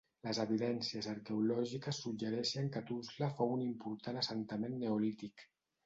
Les 0.27 0.37
evidències 0.43 1.09
arqueològiques 1.11 2.01
suggereixen 2.07 2.73
que 2.79 2.85
Tuzla 2.91 3.31
fou 3.39 3.57
un 3.61 3.65
important 3.71 4.23
assentament 4.27 4.85
neolític. 4.85 5.51